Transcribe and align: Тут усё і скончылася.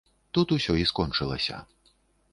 Тут 0.37 0.53
усё 0.55 0.75
і 0.83 0.87
скончылася. 0.93 1.63